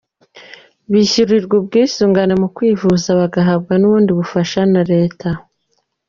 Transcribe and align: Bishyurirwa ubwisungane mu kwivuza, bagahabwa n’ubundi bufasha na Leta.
Bishyurirwa 0.91 1.53
ubwisungane 1.61 2.33
mu 2.41 2.47
kwivuza, 2.55 3.07
bagahabwa 3.19 3.73
n’ubundi 3.77 4.11
bufasha 4.19 4.61
na 4.73 4.81
Leta. 4.91 5.29